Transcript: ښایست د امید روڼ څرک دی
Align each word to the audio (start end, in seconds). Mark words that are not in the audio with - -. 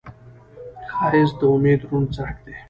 ښایست 0.93 1.35
د 1.39 1.41
امید 1.53 1.81
روڼ 1.89 2.03
څرک 2.15 2.37
دی 2.45 2.53